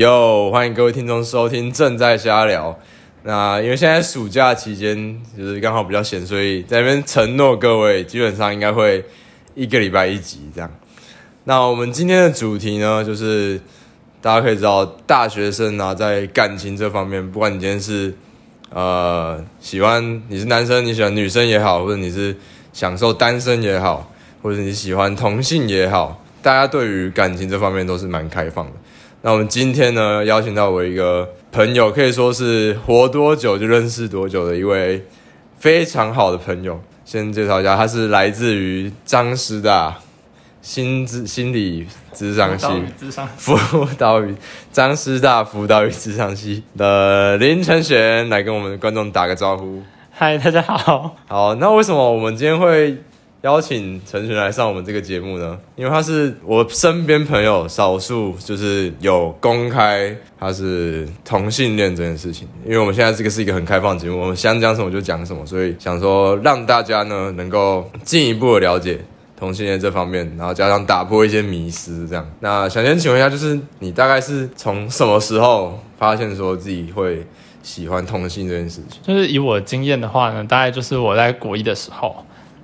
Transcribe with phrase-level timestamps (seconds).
[0.00, 2.74] 哟，欢迎各位听众收听正在瞎聊。
[3.22, 9.04] 那因为现在暑假期间就是刚好比较闲，所以在这边承诺各位，基本上应该会
[9.54, 10.70] 一个礼拜一集这样。
[11.44, 13.60] 那我们今天的主题呢，就是
[14.22, 18.14] 大家可以知道，大学生啊，在感情这方面，不管你今天是
[18.70, 22.34] 呃喜欢你是男生，你喜欢女生也好，或者你是
[22.72, 28.72] 享受单身也好，或者你喜欢同性也好，大家对于感情这方面都是蛮开放的。
[29.22, 35.04] 那我们今天呢，邀请到我一个朋友，可以说是活多久就认识多久的一位
[35.58, 36.80] 非常好的朋友。
[37.04, 39.94] 先介绍一下，他是来自于张师大
[40.62, 42.66] 心智心理咨商系
[43.36, 44.34] 辅导与
[44.72, 49.82] 张师大辅导与智商系的林承玄，来跟我们的观众打个招呼。
[50.10, 51.14] 嗨，大家好。
[51.28, 52.96] 好，那为什么我们今天会
[53.42, 62.46] 邀请陈群来上我们这个节目呢，因为他是我身边朋友少数就是有公开他是同性恋这件事情。
[62.66, 68.98] 因为我们现在这个是一个很开放的节目，我们想讲什么就讲什么，所以想说让大家呢能够进一步的了解
[69.38, 72.30] 同性恋这方面，然后加上打破一些迷思，这样。
[72.40, 77.26] 那想先请问一下，就是你大概是从什么时候发现说自己会
[77.62, 79.00] 喜欢同性这件事情？
[79.02, 82.14] 就是以我的经验的话呢，大概就是我在国一的时候。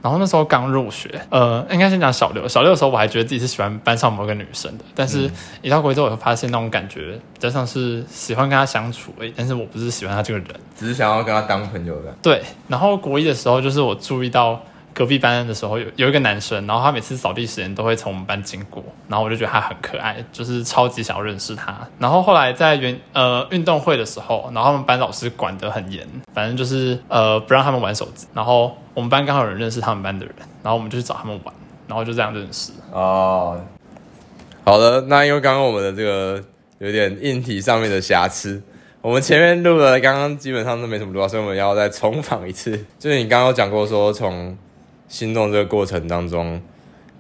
[0.06, 2.46] 然后那时候刚入学，呃，应该先讲小六。
[2.46, 5.28] 小六的时候，我还觉得自己是喜欢班上某个女生的，但是
[5.62, 10.48] 一到国一之后，我会发现那种感觉比较像是喜欢跟她相处而已，但是我不是喜欢她这个人，
[10.78, 12.14] 只是想要跟她当朋友的。
[12.22, 12.40] 对。
[12.68, 14.62] 然后国一的时候，就是我注意到
[14.97, 21.86] 隔壁班的时候有有一个男生，然后他每次扫地时间都会从我们班经过，然后我就觉得他很可爱，就是超级想要认识他。
[21.98, 28.75] 然后后来在原呃运动会的时候，然后他们班老师管得很严，反正就是呃不让他们玩手机，然后。
[28.97, 31.55] 我们班刚好有人认识他们班的人，然后我们就去找他们玩，
[31.86, 32.72] 然后就这样认识。
[32.92, 33.60] 哦，
[34.64, 36.42] 好的，那因为刚刚我们的这个
[36.78, 38.62] 有点硬体上面的瑕疵，
[39.03, 42.70] 我们前面录的刚刚基本上都没什么录到，所以我们要再重访一次。
[42.99, 44.56] 就是你刚刚有讲过说，从
[45.09, 46.61] 心动这个过程当中，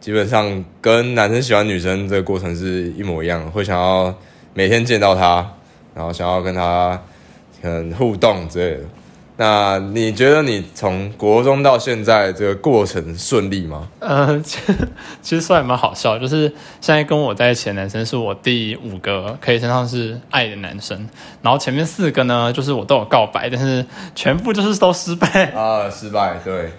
[0.00, 4.14] 基本上跟男生喜欢女生这个过程是一模一样的，会想要
[4.54, 5.46] 每天见到他，
[5.94, 7.00] 然后想要跟他
[7.62, 8.82] 很互动之类的。
[9.38, 13.86] 那你觉得你从国中到现在这个过程顺利吗？
[13.98, 14.74] 呃，其实
[15.20, 16.48] 其实算蛮好笑，就是
[16.80, 21.06] 现在跟我在一起的男生是我第五个可以称上是爱的男生，
[21.42, 26.72] 然后前面四个呢，就是我都有告白，但是全部就是都失败啊，失败，对，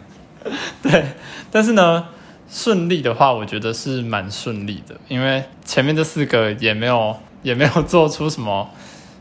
[0.81, 1.05] 对，
[1.51, 2.07] 但是呢，
[2.49, 8.69] 顺利的话，我觉得是蛮顺利的，因为前面这四个也没有也没有做出什么，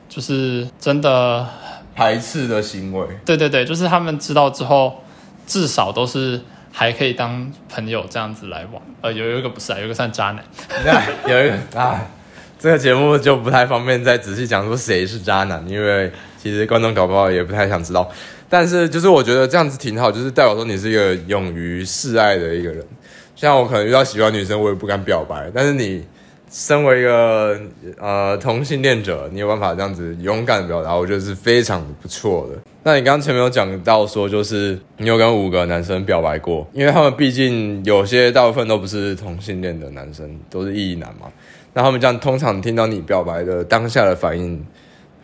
[0.08, 1.46] 就是真的。
[1.94, 5.02] 排斥的行为，对对对，就是他们知道之后，
[5.46, 6.38] 至少都是
[6.70, 8.82] 还可以当朋友这样子来往。
[9.00, 10.44] 呃，有一个不是啊，有一个算渣男。
[11.26, 12.06] 有一个啊，
[12.58, 18.06] 这个节目就不太方便再仔细讲说谁是渣男，因为其实观众搞不好也不太想知道。
[18.48, 22.84] 但是就是我觉得这样子挺好，就是代表说你是一个勇于示爱的一个人。
[23.34, 26.04] 像我可能遇到喜欢女生，我也不敢表白，但是你。
[26.48, 27.58] 身为一个
[27.98, 32.58] 呃同性恋者，你有办法这样子勇敢表达，我觉得是非常不错的。
[32.84, 41.26] 那你刚刚前面有讲到说，就是你有跟五个男生表白过，因为他们毕竟有些大部分都不是同性恋的男生，都是异男嘛。
[41.74, 44.64] 那他们这样通常听到你表白的当下的反应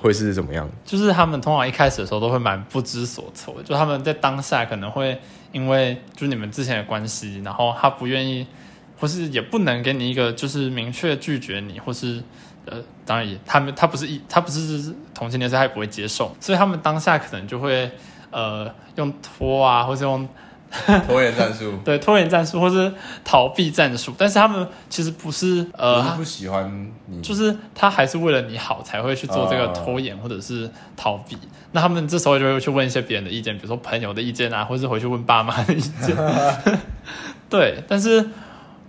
[0.03, 0.69] 会是怎么样？
[0.85, 5.19] 就是他们通常一开始的时候都会蛮不知所措，就他们在当下可能会
[5.53, 8.47] 因为就你们之前的关系，然后他不愿意。
[8.99, 12.23] 或是也不能给你一个就是明确拒绝你，或是
[12.67, 17.91] 呃，当然也他们他不是一他不是同性恋，所以他也不会接受，所以他们当下可能就会
[18.31, 20.29] 呃用拖啊，或是用
[21.07, 22.93] 拖延战术， 对拖延战术，或是
[23.25, 31.35] 逃避战术，但是他们其实不是呃不，喜欢你，就是他还是为了你好才会去做这个拖延或者是逃避。
[31.37, 31.41] 呃、
[31.73, 36.17] 那他们这时候就会去问一些别人的意见，比如说朋友的意见啊，或是回去问爸妈的意见，
[37.49, 38.29] 对，但是。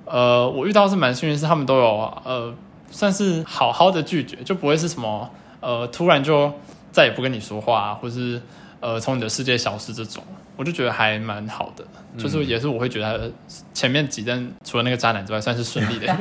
[0.06, 2.54] 呃，我遇到是蛮幸运，是他们都有呃，
[2.92, 5.28] 算是好好的拒绝，就不会是什么
[5.62, 6.54] 呃，突然就
[6.92, 8.40] 再也不跟你说话，或是
[8.82, 10.22] 呃，从你的世界消失这种，
[10.56, 11.84] 我就觉得还蛮好的，
[12.18, 13.32] 就是也是我会觉得
[13.74, 16.16] 前面几任除了那个渣男之外，算是顺利的，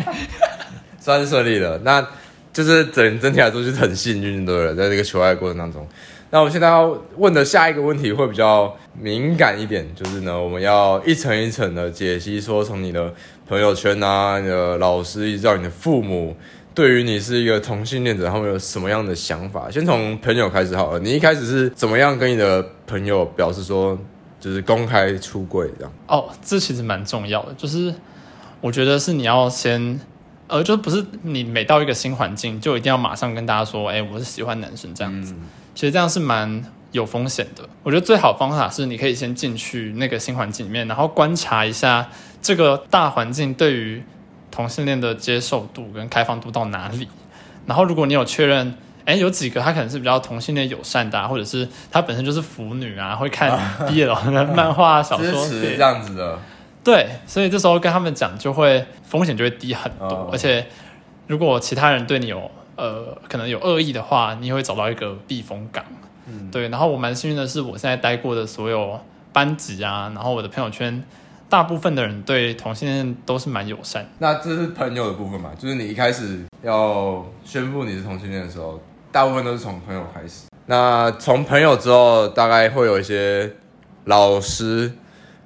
[0.99, 2.07] 算是顺利的，那
[2.53, 5.87] 就是整整体来说就是很幸运的，在这个求爱过程当中。
[6.31, 13.13] 那我现在要问的下一个问题会比较敏感一点，就是呢，我们要一层一层的解析，说从你的
[13.47, 16.35] 朋友圈啊、你的老师，一直到你的父母，
[16.75, 19.71] 对于你是一个同性恋者，他们有什么样的想法？
[19.71, 23.99] 先从朋友开始好了，你一开始是怎么样跟你的朋友表示说，
[24.43, 25.93] 就是公开出柜这样？
[26.09, 27.95] 哦，这其实蛮重要的，就是
[28.61, 30.01] 我觉得是你要先
[30.49, 35.33] 呃，就不是你每到一个新环境就一定要马上跟大家说，哎，我是喜欢男生这样子。
[35.35, 35.47] 嗯、
[35.77, 37.67] 其实这样是蛮有风险的。
[37.85, 42.11] 我觉得最好方法是你可以先进去那个新环境里面，然后观察一下
[42.43, 44.03] 这个大环境对于
[44.51, 47.07] 同性恋的接受度跟开放度到哪里。
[47.65, 48.75] 然后如果你有确认，
[49.05, 53.51] 哎，有几个他可能是比较同性恋友善的、啊，或者是他本身就是腐女啊，会看
[53.87, 56.39] BL 的漫画小说，这样子的。
[56.85, 60.07] 对，所以这时候跟他们讲，就会风险就会低很多。
[60.09, 60.67] 哦、而且，
[61.29, 65.85] 如果其他人对你有呃可能有恶意的话，你也会找到一个避风港。
[66.27, 66.69] 嗯，对。
[66.71, 68.99] 然后我蛮幸运的是，我现在待过的所有
[69.33, 71.05] 班级啊，然后我的朋友圈，
[71.49, 74.05] 大部分的人对同性恋都是蛮友善。
[74.19, 75.51] 那这是朋友的部分嘛？
[75.57, 78.81] 就是你一开始要宣布你是同性恋的时候，
[79.13, 80.47] 大部分都是从朋友开始。
[80.67, 83.53] 那从朋友之后，大概会有一些
[84.07, 84.91] 老师。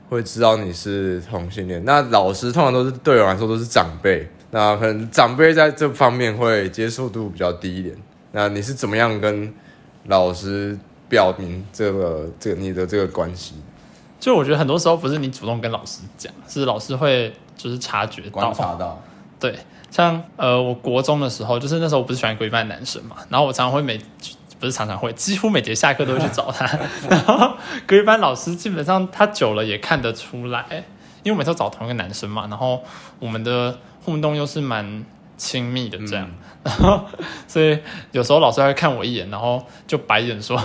[0.08, 7.92] 会知道你是同性恋，那老师通常都是对我来说都是长辈，那可能长辈在这方面会接受度比较低一点。
[8.30, 9.52] 那你是怎么样跟
[10.04, 10.78] 老师
[11.08, 13.56] 表明这个这个你的这个关系？
[14.20, 19.02] 就我觉得很多时候不是你主动跟老师讲，是老师会就是察觉到，观察到。
[19.38, 19.58] 对，
[19.90, 24.00] 像呃，我国中的时候，就是那时候我不是喜欢隔壁班男生嘛，然后我常常会每。
[24.58, 26.64] 不是常常会，几乎每节下课都会去找他。
[27.10, 27.52] 然后
[27.86, 30.64] 隔壁班老师基本上他久了也看得出来，
[31.22, 32.82] 因为我每次都找同一个男生嘛，然后
[33.18, 35.04] 我们的互动又是蛮
[35.36, 36.26] 亲密的这样，
[36.62, 37.04] 嗯、 然后
[37.46, 37.78] 所以
[38.12, 40.56] 有时候老师会看我一眼，然后就白眼说：“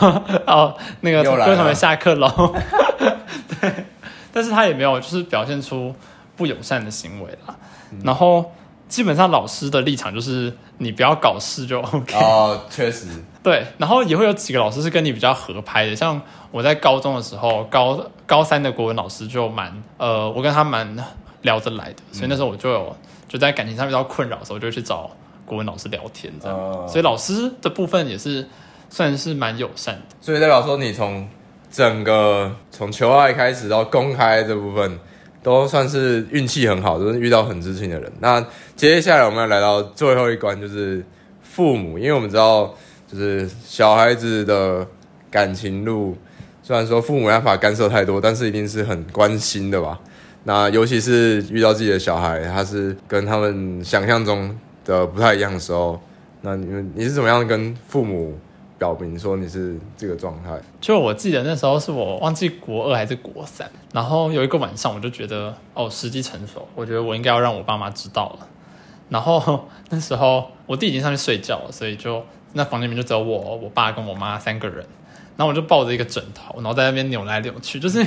[0.48, 2.56] 哦，那个各位同学下课喽。
[3.60, 3.86] ”对，
[4.32, 5.94] 但是他也没有就是表现出
[6.38, 7.54] 不友善的行为啦。
[7.92, 8.54] 嗯、然后
[8.92, 12.14] 基本上老师的立场就是你不要搞事就 OK。
[12.14, 13.08] 哦，确实。
[13.42, 16.22] 对，然后也会有几个老师是跟你比较合拍的，像
[16.52, 20.94] 我在高中的时候，高高三的国文老师就蛮呃，我跟他蛮
[21.44, 22.94] 聊得来的，所以那时候我就有
[23.30, 25.10] 就在感情上遇到困扰的时候，就去找
[25.46, 28.46] 国文老师聊天这样，呃、所以老师的部分也是
[28.90, 30.02] 算是蛮友善的。
[30.20, 31.26] 所以代表说，你从
[31.72, 35.00] 整个从求爱开始到公开这部分，
[35.44, 38.12] 都算是运气很好，就是遇到很知心的人。
[38.20, 38.46] 那
[38.76, 41.04] 接下来我们要来到最后一关，就是
[41.42, 42.74] 父母，因为我们知道。
[43.14, 44.88] 就是小孩子的
[45.30, 46.16] 感情路，
[46.64, 50.00] 虽然说父母没办法干涉太多，但是一定是很关心的吧？
[50.46, 56.00] 那尤其是遇到自己的小孩，他是跟他们想象中的不太一样的时候，
[56.40, 58.40] 那你们你是怎么样跟父母
[58.82, 60.60] 表明说你是这个状态？
[60.80, 68.48] 就我记得那时候是我忘记国二还是国三，然后有一个晚上我就觉得哦，时机成熟，我觉得我应该要让我爸妈知道了。
[69.10, 72.26] 然后那时候我弟已经上去睡觉了，所以就。
[72.54, 74.86] 那房间里面就只有我、我爸跟我妈三个人，
[75.38, 78.04] 然后我就抱着一个枕头，然后在那边扭来扭去，就是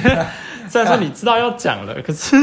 [0.68, 2.36] 虽然说你知道要讲了，可是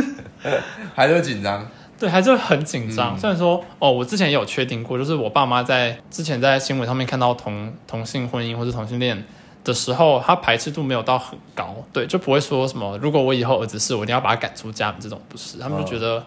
[0.96, 1.64] 还是紧张，
[2.02, 3.16] 对，还是会很紧张。
[3.16, 9.24] 嗯、虽然说哦，我之前也有确定过，就是我爸妈在之前在新闻上面看到同同性婚姻或是同性恋
[9.64, 16.24] 的时候，他排斥度没有到很高，对，就不会说什么如果我以后儿子是我一定要把他赶出家门这种，不是，他们就觉得、哦、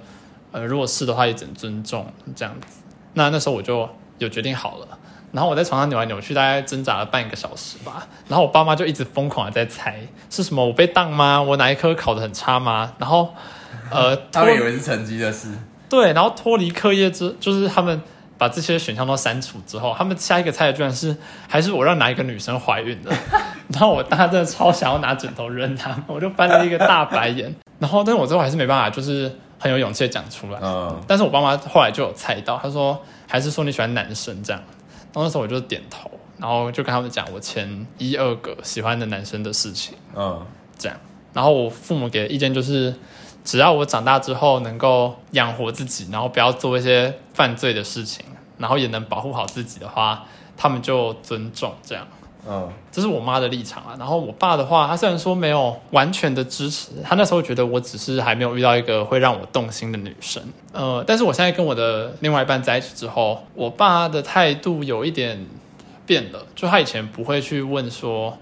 [0.53, 2.07] 呃，如果是的话也只能尊重
[2.37, 2.79] 这样子。
[3.15, 3.89] 那那时候我就
[4.19, 4.87] 有决定好了。
[5.33, 8.07] 然后我在床上扭来扭去，大概挣扎了半个小时吧。
[8.29, 9.99] 然后我爸妈就一直疯狂的在猜
[10.31, 11.43] 是什么，我被当吗？
[11.43, 12.93] 我哪一科考得很差吗？
[12.99, 13.35] 然后，
[13.95, 15.49] 呃，他们以为是成绩的事。
[15.89, 18.01] 对，然后脱离课业之，就是他们
[18.37, 21.17] 把这些选项都删除之后，他们下一个猜的居然是
[21.49, 23.11] 还是我让哪一个女生怀孕的。
[23.69, 27.55] 然后我当时真的超想要拿枕头扔他们，我就翻了一个大白眼。
[27.79, 30.59] 然后，但是我最后还是没办法，就是很有勇气的讲出来。
[30.63, 31.01] 嗯。
[31.07, 34.63] 但是我爸妈后来就有猜到，他说还是说你喜欢男生这样。
[35.13, 40.45] 然后那时候我就点头，然后就跟他们讲我前一二个喜欢的男生的事情，嗯，
[40.77, 40.99] 这样。
[41.33, 42.95] 然后我父母给的意见就是，
[43.45, 48.25] 只要我长大之后能够养活自己，然后不要做一些犯罪的事情，
[48.59, 50.25] 然后也能保护好自己的话，
[50.57, 52.07] 他们就尊重这样。
[52.47, 53.97] 嗯，这是我妈的立场啊。
[53.99, 60.43] 然后我爸的话，他虽然说没有完全的支持，他那时候觉得我只是还没有遇到一个会让我动心的女生。
[60.73, 65.47] 呃，但是我现在跟我的另外一半在一起之后，我爸的态度有一点
[66.05, 66.47] 变了。
[66.55, 68.37] 就他以前不会去问说，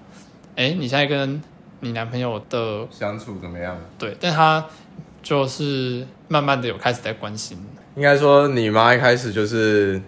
[0.56, 1.40] 哎，你现在跟
[1.78, 3.78] 你男朋友的相处怎么样？
[3.96, 4.66] 对，但他
[5.22, 7.56] 就是慢慢的有开始在关心。
[7.96, 10.00] 应该说，你妈一开始就是。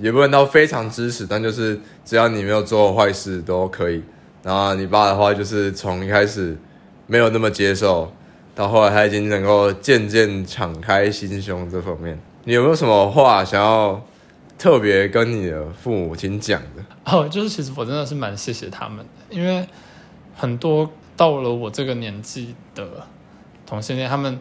[0.00, 4.02] 也不能到非常支持，但就是只要你没有做坏事都可以。
[4.42, 6.56] 然后你爸的话就是从一开始
[7.06, 8.12] 没有那么接受，
[8.56, 12.18] 到后来他已经能够渐渐敞开心胸这方面。
[12.42, 14.04] 你有没有什么话想要
[14.58, 16.84] 特别跟你的父母亲讲的？
[17.04, 19.64] 哦，就是其实我真的是蛮谢谢他们的，因为
[20.34, 23.06] 很多到了我这个年纪的
[23.66, 24.38] 同性恋，他们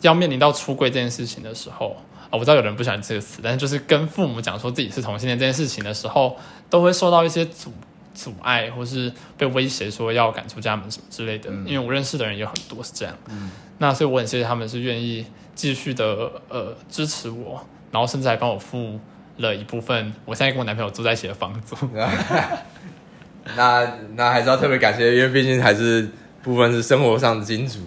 [0.00, 1.96] 要面临到出柜这件事情的时候，
[2.30, 6.36] 啊，我知道有人不喜欢这个词，但是就是跟父母讲说自己是同性恋这件事情的时候，
[6.70, 7.72] 都会受到一些阻
[8.14, 11.50] 阻碍，或是被威胁说要赶出家门什么之类的。
[11.50, 19.00] 嗯、因为我认识的人有很多是这样，嗯、那所以我很谢谢他们是愿意继续的呃支持我，然后甚至还帮我付
[19.38, 21.76] 了一部分我现在跟我男朋友住在一起的房租。
[23.56, 26.08] 那那还是要特别感谢，因为毕竟还是
[26.42, 27.80] 部分是生活上的金主。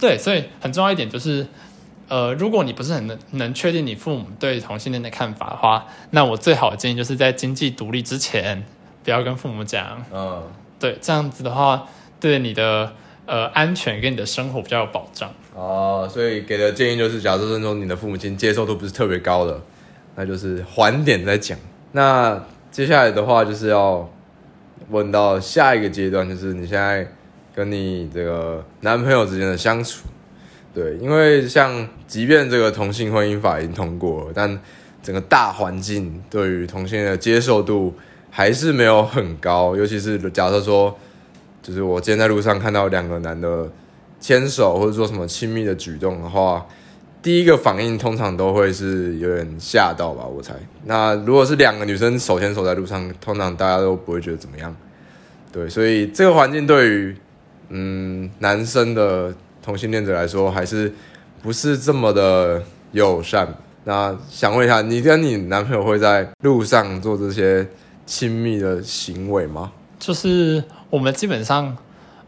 [0.00, 1.46] 对，所以很重要一点就是，
[2.08, 8.64] 呃，如果你不是很能能确定你父母对同性恋的看法的话，那我最好的建议就是在经济独立之前，
[9.04, 10.02] 不要跟父母讲。
[10.12, 10.42] 嗯，
[10.78, 11.86] 对，这样子的话，
[12.18, 12.92] 对你的
[13.26, 15.30] 呃安全跟你的生活比较有保障。
[15.54, 19.60] 哦，所以给的建议就是，假设说你的父母亲接受度不是特别高的，
[20.16, 21.58] 那就是缓点再讲。
[21.92, 24.08] 那接下来的话就是要。
[24.88, 27.06] 问到下一个阶段，就是你现在
[27.60, 30.08] 跟你这个男朋友之间的相处，
[30.72, 34.58] 对，因为像即便这个同性婚姻法已经通过了，但
[35.02, 37.94] 整个大环境对于同性的接受度
[38.30, 40.98] 还是没有很高，尤其是假设说，
[41.60, 43.70] 就是我今天在路上看到两个男的
[44.18, 46.66] 牵手或者做什么亲密的举动的话。
[47.22, 50.54] 第一个反应通常都会是有点吓到吧，我猜。
[50.86, 54.74] 那如果是两个女生手牵手在路上，通常大家都不会觉得怎么样。
[55.52, 57.14] 对，所以这个环境对于
[57.70, 60.92] 嗯男生的同性恋者来说，还是
[61.42, 62.62] 不是这么的
[62.92, 63.48] 友善。
[63.84, 67.66] 那想问一下，你跟你男朋友会在路上做这些
[68.04, 69.72] 亲密的行为吗？
[69.98, 71.76] 就是我们基本上，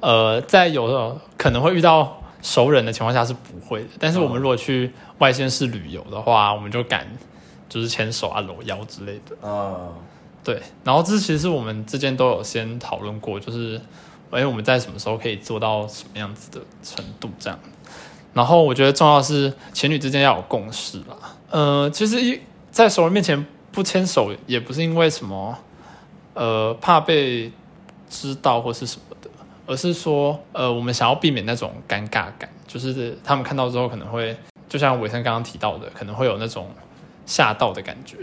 [0.01, 2.19] 呃，在有的可能会遇到。
[2.45, 7.07] 熟人的情况下是不会的，但是我们如果去外县市旅游的话，我们就敢
[7.69, 9.37] 就是牵手啊、搂腰之类的。
[9.45, 9.93] 嗯，
[10.43, 10.61] 对。
[10.83, 13.81] 然后这其实是我们之间都有先讨论过，就是
[14.33, 17.59] 哎，我们在什么时候可以做到什么样子的程度这样。
[18.35, 21.37] 然后我觉得重要的是情侣之间要有共识吧。
[21.51, 25.57] 呃，其实一在熟人面前不牵手，也不是因为什么，
[26.35, 27.53] 呃，怕被
[28.11, 29.31] 知道或是什么的。
[29.65, 34.37] 而是说，呃，我们想要避免那种尴尬感，就是他们看到之后可能会，
[34.69, 36.69] 就像伟生刚刚提到的，可能会有那种
[37.27, 38.17] 吓到的感觉，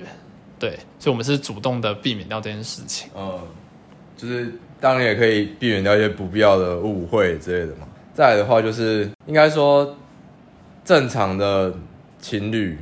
[0.59, 3.09] 对，所以我们是主动的避免掉这件事情。
[3.15, 3.39] 嗯，
[4.19, 7.87] 就是当然也可以避免掉一些不必要的误会之类的嘛。
[8.13, 9.95] 再来的话，就是应该说
[10.83, 11.73] 正常的
[12.19, 12.77] 情侣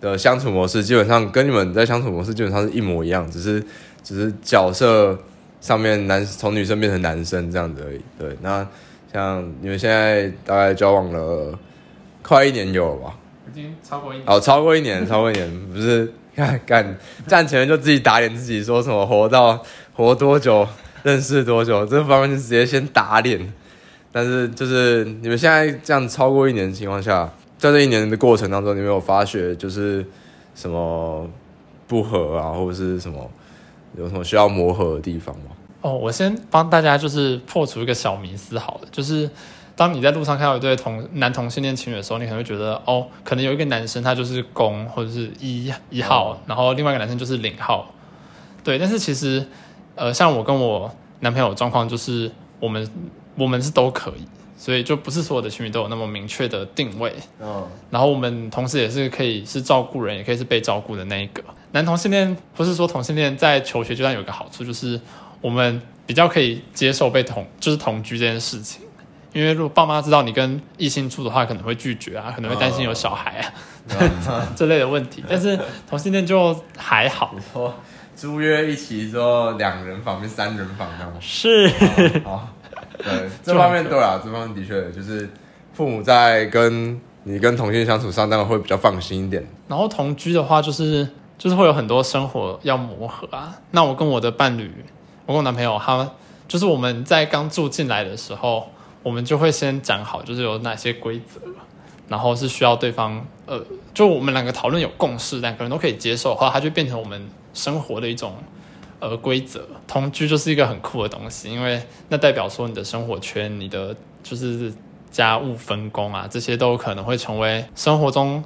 [0.00, 3.62] 的相处模式，基本上跟你们在相处模式基本上是一模一样，只是
[4.02, 5.18] 只是角色。
[5.60, 8.00] 上面男从女生变成男生这样子而已。
[8.18, 8.66] 对，那
[9.12, 11.52] 像你们现在大概交往了
[12.22, 13.18] 快一年有了吧？
[13.52, 14.26] 已经超过一年。
[14.26, 16.10] 哦，超过一年，超过一年，不是
[16.46, 20.66] 干干站前面就自己打脸自己，说什么活到活多久，
[21.02, 23.52] 认识多久，这方面就直接先打脸。
[24.10, 30.04] 但是就是你们现在这样超过一年的情况下，在这一年的过程当中，你们有发觉就是
[30.54, 31.28] 什么
[31.86, 33.30] 不合啊，或者是什么？
[33.98, 35.46] 有什么需要磨合的地方吗？
[35.80, 39.28] 哦，我先帮大家就是破除一个小迷思好了，就是
[39.80, 47.90] 当你在路上看到一对同男同性恋情侣的时候，你可能会觉得哦，可能有一个男生他就是公或者是一一号，哦、然后另外一个男生就是零号，
[48.62, 48.78] 对。
[48.78, 49.42] 但是其实，
[49.94, 52.86] 呃，像我跟我男朋友状况就是我们
[53.36, 57.14] 我们是都可以，所以就不是所有的情侣都有那么明确的定位。
[57.38, 61.42] 嗯、哦，然后我们同时也是可以是照顾人，也可以是被照顾的那一个。
[61.72, 65.00] 男同性恋不是说同性恋在求学阶段有一个好处，就是
[65.40, 68.82] 我们比较可以接受被同就是同居这件事情，
[69.32, 73.52] 因为如果爸妈知道你跟异性住的话，可能会拒绝啊，可能会担心有小孩啊、
[74.28, 75.24] 哦、 这类的问题。
[75.28, 75.58] 但是
[75.88, 77.74] 同性恋就还好，说
[78.14, 81.68] 租约一起说两人房变三人房这样是
[82.24, 82.48] 好，
[82.98, 85.28] 对这方面对啊，这方面的确就是
[85.72, 89.46] 父母在跟你跟同性相处上，当然会比较放心一点。
[89.68, 91.08] 然后同居的话，就是。
[91.40, 93.56] 就是会有很多生活要磨合啊。
[93.70, 94.70] 那我跟我的伴侣，
[95.24, 96.06] 我跟我男朋友，他
[96.46, 98.68] 就是我们在刚住进来的时候，
[99.02, 101.40] 我们就会先讲好，就是有哪些规则，
[102.08, 103.60] 然后是需要对方，呃，
[103.94, 108.34] 就我们两个讨论有共识，两个人都可以接受，的话它就变成我们生活的一种
[108.98, 109.66] 呃规则。
[109.86, 114.72] 同居就是一个很酷的东西，因为那代表说你的生活圈、你的就是
[115.10, 118.42] 家务分工啊，这些都可能会成为生活中。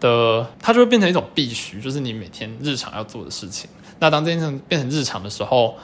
[0.00, 3.70] 的，它就会变成一种必须，就是你每天日常要做的事情。
[4.00, 5.76] 那当这件事变成日常的时候，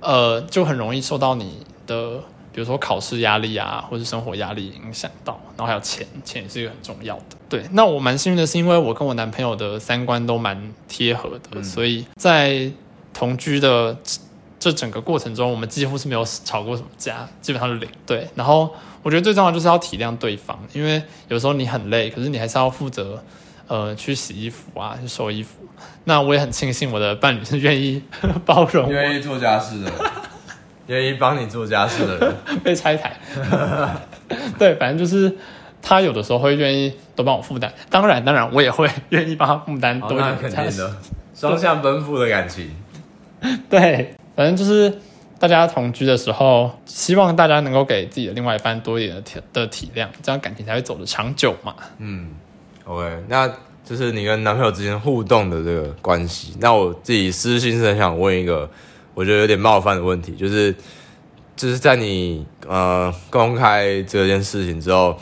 [0.00, 2.20] 呃，就很容易受到你的，
[2.54, 5.38] 比如说考试压力啊，或是生活压力影响到。
[5.56, 7.36] 然后还有钱，钱也是一个很重要的。
[7.48, 12.70] 对，那我蛮幸运的是，因为我跟我男朋友的三观都蛮贴合的，嗯、所以在
[13.12, 13.96] 同居的
[14.58, 17.88] 这整个过程中，我们几乎是没有吵过什么架，基本上是零。
[18.06, 23.22] 对，然后我觉得最重要就是要体谅对方，因为有时候你很累，可是你还是要负责，
[23.66, 25.58] 呃，去洗衣服啊，去收衣服。
[26.04, 28.02] 那我也很庆幸我的伴侣是愿意
[28.44, 29.92] 包容，愿意做家事的，
[30.86, 33.16] 愿意帮你做家事的人， 被拆台。
[34.58, 35.34] 对，反正就是
[35.82, 40.36] 他有的时候会愿意多帮我负担，当然，当然我也会愿意帮他负担多一点。
[40.38, 40.96] 肯定的，
[41.34, 42.70] 双向奔赴的感情。
[43.70, 44.14] 对。
[44.36, 44.92] 反正就是
[45.38, 51.72] 大家同居的时候，希望大家能够给自己的另外一半多一点的体的体谅，这样感情才会走得长久嘛。
[51.98, 52.30] 嗯
[52.84, 53.48] ，OK，那
[53.84, 56.56] 就是你跟男朋友之间互动的这个关系。
[56.58, 58.68] 那我自己私心是很想问一个，
[59.14, 60.74] 我觉得有点冒犯的问题，就是
[61.56, 65.16] 就是在你呃公开这件事情之后，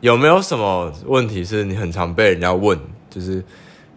[0.00, 2.78] 有没有什么问题是你很常被人家问？
[3.08, 3.42] 就是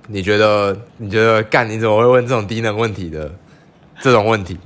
[0.08, 3.32] 你觉得你觉得干你怎么会问这种低能问题的？
[4.02, 4.58] 这种问题，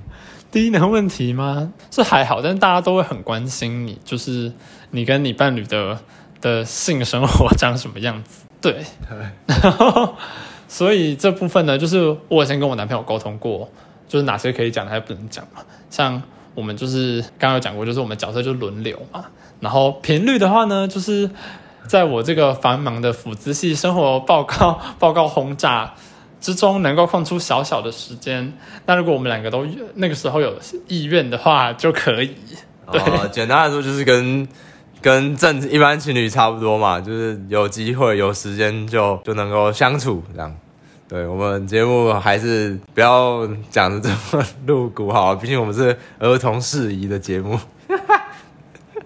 [0.51, 1.73] 低能问题吗？
[1.89, 4.51] 这还好，但是大家都会很关心你，就是
[4.91, 5.99] 你跟你伴侣的
[6.39, 8.45] 的性生活长什么样子。
[8.61, 8.85] 对，
[9.47, 10.13] 然后
[10.67, 13.67] 所以这部分呢，就是我先跟我男朋友沟通过，
[14.13, 15.63] 就是哪些可以讲，还不能讲嘛。
[15.89, 16.22] 像
[16.53, 19.25] 我们就是刚刚有讲过，就是我们角色就轮流嘛。
[19.60, 21.27] 然后频率的话呢，就是
[21.88, 25.96] 在我这个繁忙的辅资系生活报告 报告轰炸。
[26.39, 28.53] 之中能够空出小小的时间，
[28.86, 29.65] 那如果我们两个都
[29.96, 30.53] 那个时候有
[30.89, 32.36] 意愿的话，就可以。
[32.91, 33.01] 对，
[33.32, 34.46] 简单来说就是跟
[35.01, 40.53] 跟正一般情侣差不多嘛，就是有机会有时间就就能够相处这样。
[41.13, 47.55] 对，我们节目还是不要讲的这么露骨好，毕竟我们是儿童适宜的节目。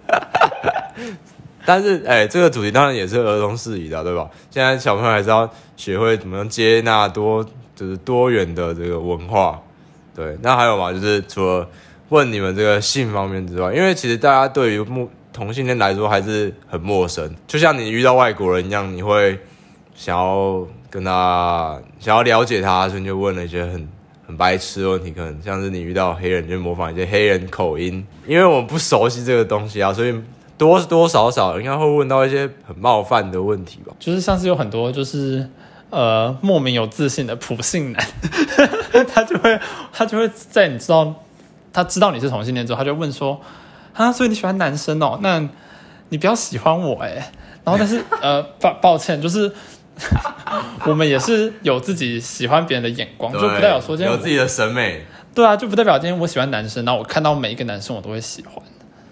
[1.66, 4.26] 但是，哎、欸，这个主题当然也是儿童适宜的，对吧？
[4.50, 5.46] 现在小朋友还是要
[5.76, 7.44] 学会怎么样接纳多，
[7.76, 9.60] 就是多元的这个文化。
[10.16, 11.68] 对，那还有嘛，就是除了
[12.08, 19.38] 问你们这个性方面之外，因为其实大家对于同同性恋来说还是很陌生，就像你遇到外国人一样，你会
[19.94, 23.88] 想要跟他想要了解他，所以就问了一些很
[24.26, 30.14] 很白痴的问题，可能像是你遇到黑人就模仿一些黑人口音，因为我们不熟悉这个东西啊，所以。
[30.58, 35.48] 多多少少应该会问到一些很冒犯的问题吧，就是像是有很多就是
[35.88, 38.04] 呃莫名有自信的普信男，
[39.14, 39.56] 他就会
[39.92, 41.14] 他就会在你知道
[41.72, 43.40] 他知道你是同性恋之后，他就问说
[43.92, 45.20] 啊，所以你喜欢男生哦？
[45.22, 45.48] 那
[46.08, 47.30] 你不要喜欢我哎，
[47.62, 49.52] 然后但是呃抱抱歉，就是
[50.86, 58.62] 我们也是有自己喜欢别人的眼光，就不代表说今天有自己的审美，对啊，就不代表今天我喜欢男生，然后我看到每一个男生我都会喜欢。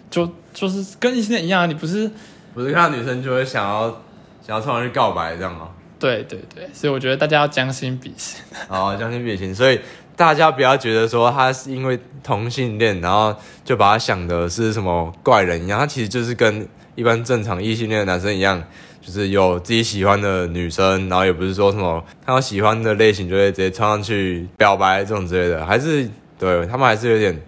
[0.08, 2.10] 就就是跟异性恋一样啊，你不是
[2.54, 4.02] 不是看到女生就会想要
[4.46, 5.68] 想要冲上去告白这样吗？
[5.98, 8.40] 对对对，所以我觉得大家要将心比心。
[8.68, 9.80] 哦，将心比心，所以
[10.14, 18.62] 大家不要觉得说他是因为同性恋，然后就把他想的是什么怪人一样，他其实就是跟一般正常异性恋的男生一样，
[19.06, 27.40] 就是有自己喜欢的女生，然后也不是说什么看到喜欢的类型就会直接冲上去表白这种之类的，还是对他们还是有点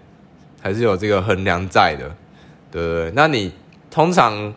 [0.61, 2.09] 还是有这个衡量在的。
[2.71, 3.51] 对对对，那你
[3.91, 4.53] 通常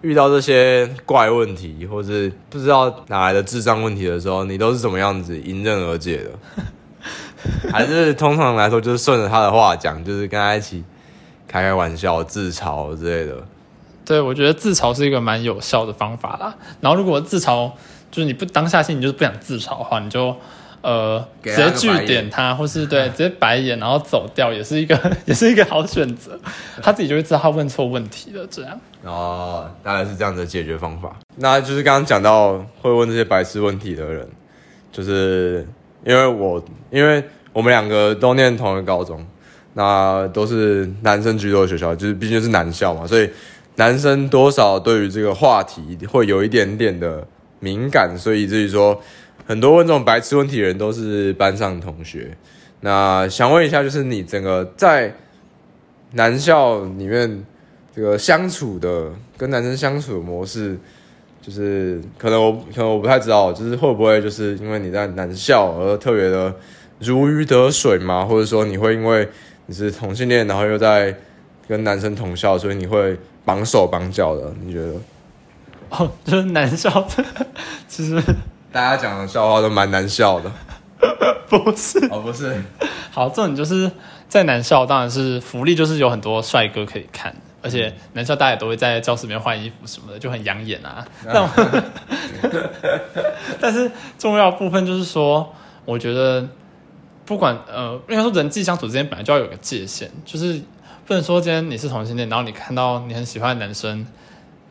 [0.00, 6.64] 遇到这些怪问题，或是不知道哪来的智障问题的时候，你都是怎么样子迎刃而解的？
[7.70, 10.82] 还是通常来说就是顺着他的话讲，就是跟他一起
[11.46, 13.36] 开开玩笑、自嘲之类的？
[14.08, 16.56] 对，我觉得自嘲是一个蛮有效的方法啦。
[16.80, 17.70] 然后如果自嘲
[18.10, 20.34] 就是你不当下心你就是不想自嘲的话，你就。
[20.80, 26.38] 呃，直接拒点他， 或是对，直接白眼，然后走掉，也是一个， 也是一个好选择。
[26.80, 28.80] 他自己就会知道他问错问题了，这样。
[29.02, 31.16] 哦，大概是这样的解决方法。
[31.34, 34.26] 那就是刚刚讲到会问这些白痴问题的人，
[34.92, 35.66] 就是
[36.04, 39.26] 因为我，因为我们两个都念同一个高中，
[39.74, 43.28] 那都是男生居多的学校，就是毕竟是男校嘛，所以
[43.78, 47.26] 男生多少对于这个话题会有一点点的
[47.58, 49.02] 敏感，所以至于说。
[49.46, 52.36] 很多问这种白痴问题的人都是班上同学，
[52.80, 55.14] 那想问一下，就是你整个在
[56.12, 57.46] 男校里面
[57.96, 60.76] 这个相处的跟男生相处的模式，
[61.40, 66.54] 就是可能我可能我不太知道，就是会不会就是因为你在男校而特别的
[66.98, 68.26] 如鱼得水吗？
[68.26, 69.26] 或者说你会因为
[69.64, 71.16] 你是同性恋，然后又在
[71.66, 73.16] 跟男生同校，所以你会
[73.48, 74.52] 绑手绑脚的？
[74.62, 74.92] 你觉得？
[75.88, 77.24] 哦，就是男校的，
[77.88, 78.22] 其实。
[78.70, 80.52] 大家讲的笑话都蛮难笑的，
[81.48, 81.98] 不是？
[82.10, 82.62] 哦，不是。
[83.10, 83.90] 好，这种就是
[84.28, 91.02] 在男校，当然是福利，就是有很多帅哥可以看，而且男校大家也都会在教室里面换衣服什么的，就很养眼啊。
[91.24, 91.50] 但
[93.58, 95.50] 但是重要部分就是说，
[95.86, 96.46] 我觉得
[97.24, 100.60] 不管呃，应该说人际相处之间本来就要有个界限，就是
[101.08, 104.06] 不能说今天你是同性恋，然后你看到你很喜欢的男生，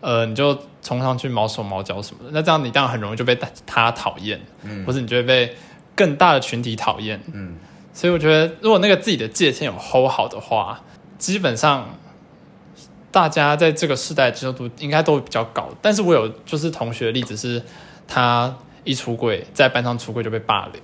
[0.01, 5.55] 呃，你就冲上去毛手毛脚什么的，那这样你当然很容易就被他讨厌，嗯，或者你就会被
[5.95, 7.55] 更大的群体讨厌，嗯，
[7.91, 10.79] 所以我觉得如果那个自己的界限有 hold 好的话，
[11.17, 11.89] 基本上
[13.11, 15.67] 大家在这个世代接受度应该都比较高。
[15.81, 17.63] 但是我有就是同学的例子是，
[18.07, 20.79] 他一出柜在班上出柜就被霸凌，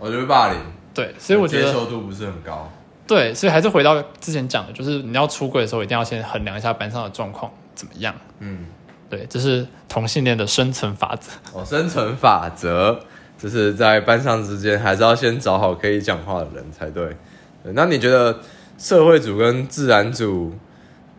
[0.00, 0.60] 我就被霸凌。
[0.92, 2.68] 对，所以我觉得接受度不是很高。
[3.06, 8.12] 对，所以还是回到之前讲的，就是你要出柜的时候，一定要先衡量一下班上的状况怎么样。
[8.40, 8.66] 嗯，
[9.08, 11.30] 对，这是同性恋的生存法则。
[11.52, 12.98] 哦，生存法则
[13.38, 17.16] 就是在班上之间，还是要先找好可以讲话的人才对。
[17.62, 18.40] 对，那你觉得
[18.76, 20.54] 社会组跟自然组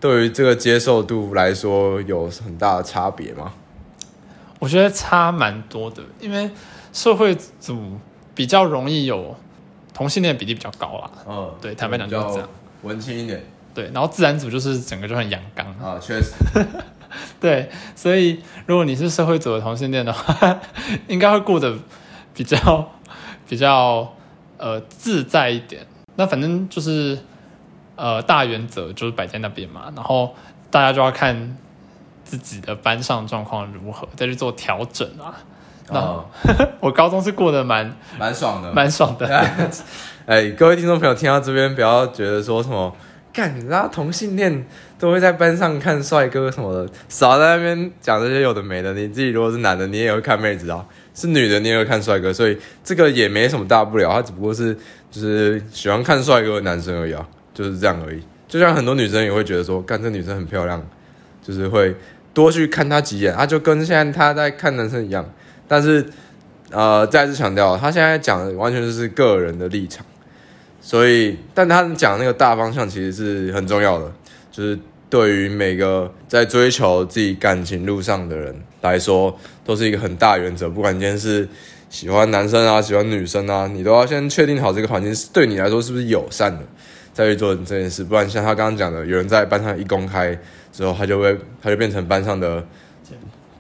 [0.02, 3.54] 对于这个接受度来说有很大的差别吗？
[4.60, 6.52] 我觉得差蛮多的，因为
[6.92, 7.98] 社会组
[8.36, 9.38] 比较容易有。
[9.98, 12.50] 同性恋比例比较高啦，嗯，对，坦白讲就是这样，
[12.84, 15.66] 文青一点，对，然后自然组就是整个就很阳刚。
[15.80, 16.34] 啊，确实，
[17.42, 20.60] 对，所以如果你是社会组的同性恋的话，
[21.10, 21.76] 应该会过得
[22.36, 22.92] 比较
[23.50, 24.14] 比较
[24.58, 25.84] 呃自在一点。
[26.16, 27.18] 那反正就是
[27.96, 30.36] 呃大原则就是摆在那边嘛，然后
[30.70, 31.58] 大家就要看
[32.24, 35.34] 自己的班上状况如何，再去做调整啊。
[35.90, 36.26] 那、哦、
[36.82, 39.28] 我高中是过得蛮蛮爽的，蛮爽的。
[40.26, 42.94] 哎，各位听众朋友，听到这边不要觉得说什么，
[43.32, 44.66] 干，你知道同性恋
[45.00, 48.94] 都会在班上看帅哥什么的，少在那边讲这些有的没的。
[48.94, 54.12] 你自己如果是男的，你也会看妹子啊；是女的，你也会看帅哥，所以这个也没什么大不了。
[54.12, 54.78] 他只不过是
[55.10, 58.22] 就是喜欢看帅哥的男生而已啊，就是这样而已。
[58.50, 60.86] 就像很多女生也会觉得说，干，这女生很漂亮，
[61.42, 61.96] 就是会
[62.34, 65.26] 多去看她几眼，啊，就跟现在她在看男生一样。
[65.68, 66.06] 但是，
[66.72, 70.06] 呃，再次强调，他现在讲的完全就是个人的立场，
[70.82, 74.12] 所以，但他讲那个大方向其实是很重要的，
[74.50, 80.70] 就是对于每个在追求自己感情路上的人来说，都是一个很大原则。
[80.70, 81.48] 不管今天是
[81.90, 86.64] 喜欢男生啊，喜欢女生啊，你都要先确定好这个环境是对你来说是不是友善的，
[87.14, 88.04] 再去做这件事。
[88.04, 90.38] 不然像他刚刚讲的，有人在班上一公开
[90.72, 92.66] 之后，他就会他就变成班上的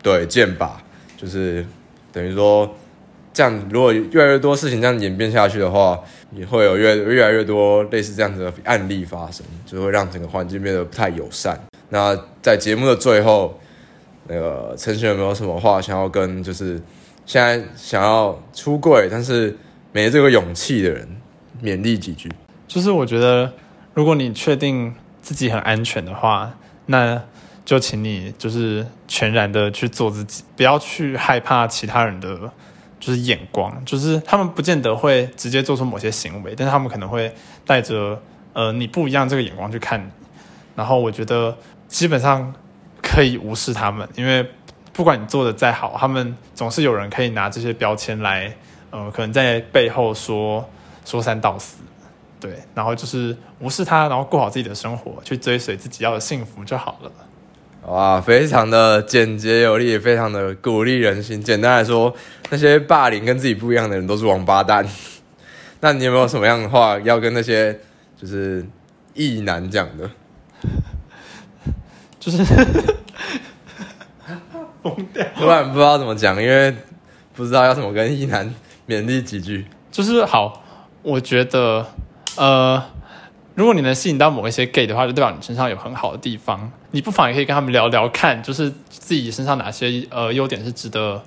[0.01, 0.69] 对箭靶，
[1.17, 1.65] 就是。
[2.17, 2.67] 等于说，
[3.31, 5.99] 这样如果越来越多事情这样演变下去的话，
[6.35, 11.61] 也会有越越来越多类似这样子的案例发生，就会让整个环境变得不太友善。
[11.89, 13.59] 那在节目的最后，
[14.27, 16.81] 那个承轩有没有什么话想要跟就是
[17.27, 19.55] 现在想要出柜但是
[19.91, 21.07] 没这个勇气的人
[21.61, 22.31] 勉励几句？
[22.67, 23.53] 就是我觉得，
[23.93, 27.21] 如果你确定自己很安全的话，那。
[27.67, 32.49] 就请你就是全然的去做自己，不要去害怕其他人的
[32.97, 37.29] 就是眼光，就是他们不见得会直接做出某些行为，但是他们可能会
[37.65, 38.17] 带着
[38.53, 40.09] 呃你不一样这个眼光去看你。
[40.77, 41.57] 然后我觉得
[41.89, 42.53] 基本上
[43.03, 44.49] 可以无视他们，因为
[44.93, 48.55] 不管你做的再好，他们总是有人可以拿这些标签来
[48.91, 50.65] 呃可能在背后说
[51.03, 51.79] 说三道四，
[52.39, 57.11] 对，然后就是无视他，然后过好自己的生活，去追随自己要的幸福就好了。
[57.87, 61.41] 哇，非常的简洁有力，也非常的鼓励人心。
[61.41, 62.13] 简单来说，
[62.49, 64.85] 那些霸凌跟自己不一样的人都是王八蛋。
[65.79, 67.79] 那你有没有什么样的话要跟那些
[68.19, 68.65] 就是
[69.13, 70.09] 异男讲的？
[72.19, 72.43] 就是
[74.83, 76.75] 疯掉，突然不知道怎么讲，因为
[77.33, 78.53] 不知道要怎么跟异男
[78.85, 79.65] 勉励几句。
[79.89, 80.61] 就是好，
[81.03, 81.87] 我觉得
[82.35, 82.83] 呃。
[83.57, 86.71] 如果你能吸引到某一些 gay 的话，就代表你身上有很好的地方。
[86.91, 91.19] 你不妨也可以跟他们聊聊看，就是自己身上哪些呃优点是值得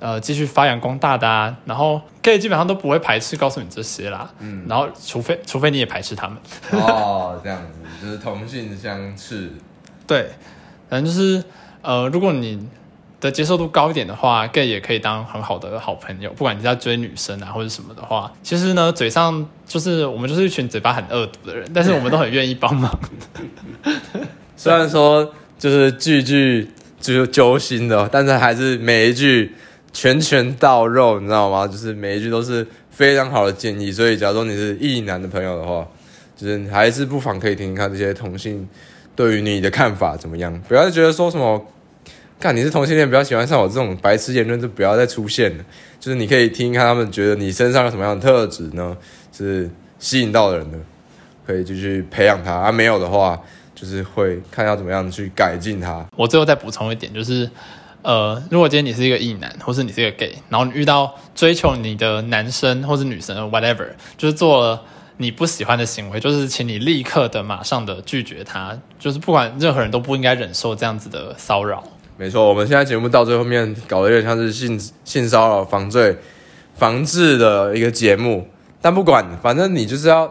[0.00, 1.54] 呃继续发扬光大的啊。
[1.66, 4.30] 然后 gay 基本上都不会排斥告诉你这些啦。
[4.38, 4.64] 嗯。
[4.66, 6.38] 然后除非除非你也排斥他们。
[6.72, 9.52] 哦，这样子就是同性相斥。
[10.08, 10.30] 对，
[10.88, 11.44] 反正就是
[11.82, 12.66] 呃，如果你。
[13.20, 16.30] 的接受度高一点的话，gay 也可以当很好的好朋友。
[16.34, 22.96] 不管你在追女生啊，或者什么的话，其实呢，嘴上就是我们就是一群嘴巴很恶毒的人，但是我们都很愿意帮忙。
[24.56, 29.52] 虽然说就是句句就是揪心的，但是还是每一句
[29.92, 31.66] 拳拳到肉，你知道吗？
[31.66, 33.90] 就是每一句都是非常好的建议。
[33.90, 35.84] 所以，假如说你是异男的朋友的话，
[36.36, 38.68] 就是你还是不妨可以听听看这些同性
[39.16, 41.66] 对于你的看法怎么样，不要觉得说什么。
[42.40, 45.64] 看你是同性恋，不要喜欢上我这种白痴言论，就不要再出现了。
[45.98, 48.96] 就是你可以听看他们觉得你身上有什么样的特质呢？
[49.32, 50.78] 是吸引到人的，
[51.44, 52.52] 可以继续培养他。
[52.52, 53.36] 啊，没有的话，
[53.74, 56.06] 就是会看要怎么样去改进他。
[56.16, 57.50] 我最后再补充一点，就是
[58.02, 64.80] 呃，如果今天你是一个异男，或是你是一个 gay，然后你遇到追求你的男生或是女生，whatever，就是做了
[65.16, 71.82] 你不喜欢的行为，就是请你立刻的、马上的拒绝他，就是不管任何人都不应该忍受这样子的骚扰。
[72.18, 76.16] 没错，我们现在节目到最后面搞得有点像是性性骚扰防罪
[76.74, 78.46] 防治的一个节目，
[78.82, 80.30] 但不管，反正你就是要。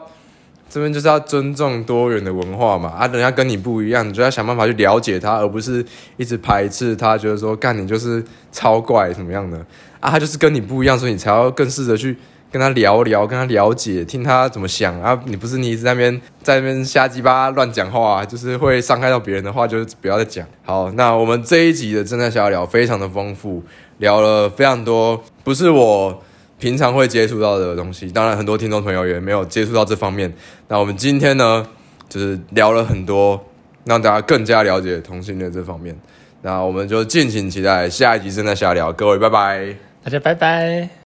[0.69, 5.83] 这边就是要尊重多元的文化嘛，啊，人家跟你不一样，你就要想办法去了解他，而不是
[6.17, 8.21] 一直排斥他，觉得说干你就是
[8.51, 9.57] 超怪什么样的
[10.01, 12.17] 啊，他就是跟你不一样，所以你才要更试着去
[12.57, 15.19] 跟他聊聊，跟他了解，听他怎么想啊。
[15.25, 20.45] 你不是你一直在那边在那边瞎鸡巴乱讲话，就是会伤害到别人的话，就不要再讲。
[20.63, 23.63] 好，那我们这一集的正在瞎聊非常的丰富，
[23.99, 26.23] 聊了非常多，不是我。
[26.59, 30.33] 平常会接触到的东西，当然很多听众朋友也没有接触到这方面。
[30.69, 31.63] 那我们今天呢，
[32.09, 33.39] 就是聊了很多，
[33.85, 35.95] 让大家更加了解同性恋这方面。
[36.41, 41.06] 那我们就敬请期待下一集正在瞎聊，各位拜拜，大家拜拜。